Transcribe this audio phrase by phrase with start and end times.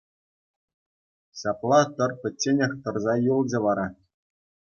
[1.41, 3.87] Ҫапла тӑр пӗчченех тӑрса юлчӗ вара.